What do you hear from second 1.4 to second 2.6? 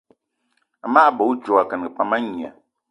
akengì pam a ngné.